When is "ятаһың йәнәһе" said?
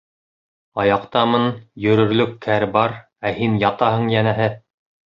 3.69-4.53